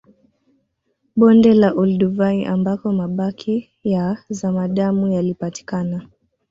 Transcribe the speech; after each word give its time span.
Bonde 1.19 1.51
la 1.53 1.71
Olduvai 1.73 2.45
ambako 2.45 2.91
mabaki 2.93 3.69
ya 3.83 4.17
zamadamu 4.29 5.11
yalipatikana 5.11 6.07